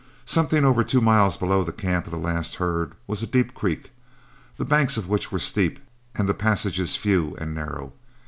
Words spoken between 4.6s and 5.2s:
banks of